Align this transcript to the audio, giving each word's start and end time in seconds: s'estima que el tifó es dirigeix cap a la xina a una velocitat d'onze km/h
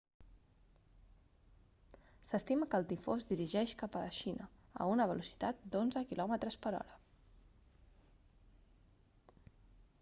s'estima 2.29 2.67
que 2.71 2.79
el 2.83 2.87
tifó 2.93 3.17
es 3.19 3.27
dirigeix 3.33 3.75
cap 3.83 3.97
a 3.99 4.01
la 4.05 4.15
xina 4.21 4.47
a 4.85 4.87
una 4.95 5.07
velocitat 5.13 5.63
d'onze 5.77 6.05
km/h 6.13 6.97